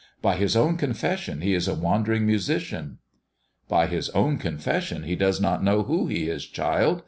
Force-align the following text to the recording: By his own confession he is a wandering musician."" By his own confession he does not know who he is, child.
By 0.19 0.35
his 0.35 0.55
own 0.57 0.77
confession 0.77 1.41
he 1.41 1.53
is 1.53 1.67
a 1.67 1.75
wandering 1.75 2.25
musician."" 2.25 2.97
By 3.67 3.85
his 3.85 4.09
own 4.15 4.37
confession 4.39 5.03
he 5.03 5.15
does 5.15 5.39
not 5.39 5.63
know 5.63 5.83
who 5.83 6.07
he 6.07 6.27
is, 6.27 6.47
child. 6.47 6.99